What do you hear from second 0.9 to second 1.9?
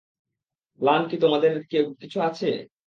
কি তোমাদের কেউ